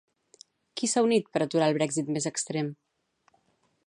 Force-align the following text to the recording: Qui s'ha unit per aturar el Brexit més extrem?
Qui 0.79 0.89
s'ha 0.93 1.03
unit 1.07 1.29
per 1.35 1.43
aturar 1.45 1.67
el 1.73 1.77
Brexit 1.79 2.09
més 2.17 2.29
extrem? 2.31 2.73